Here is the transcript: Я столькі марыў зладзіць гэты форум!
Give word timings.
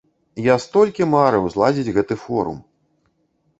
Я 0.45 0.55
столькі 0.63 1.07
марыў 1.11 1.45
зладзіць 1.57 1.93
гэты 2.01 2.19
форум! 2.25 2.57